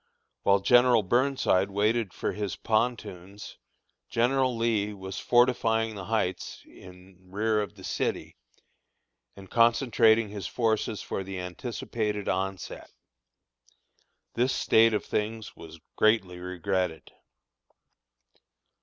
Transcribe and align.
While 0.41 0.61
General 0.61 1.03
Burnside 1.03 1.69
waited 1.69 2.11
for 2.11 2.31
his 2.31 2.55
pontoons, 2.55 3.59
General 4.09 4.57
Lee 4.57 4.93
was 4.93 5.19
fortifying 5.19 5.93
the 5.93 6.05
Heights 6.05 6.63
in 6.65 7.19
rear 7.29 7.61
of 7.61 7.75
the 7.75 7.83
city, 7.83 8.35
and 9.35 9.47
concentrating 9.47 10.29
his 10.29 10.47
forces 10.47 11.03
for 11.03 11.23
the 11.23 11.39
anticipated 11.39 12.27
onset. 12.27 12.89
This 14.33 14.53
state 14.53 14.95
of 14.95 15.05
things 15.05 15.55
was 15.55 15.79
greatly 15.95 16.39
regretted. 16.39 17.11